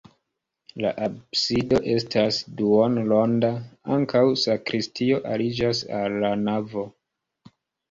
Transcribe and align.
La 0.85 0.93
absido 1.07 1.81
estas 1.95 2.39
duonronda, 2.61 3.53
ankaŭ 3.99 4.25
sakristio 4.47 5.23
aliĝas 5.37 5.85
al 6.01 6.19
la 6.27 6.35
navo. 6.49 6.89